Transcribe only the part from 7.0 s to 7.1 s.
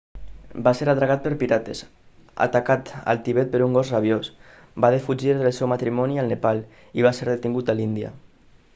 i